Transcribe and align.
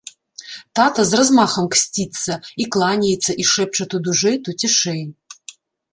Тата 0.79 1.03
з 1.09 1.19
размахам 1.19 1.65
ксціцца, 1.75 2.33
і 2.65 2.69
кланяецца, 2.77 3.31
і 3.45 3.49
шэпча 3.53 3.83
то 3.93 3.97
дужэй, 4.09 4.37
то 4.49 4.61
цішэй. 4.65 5.01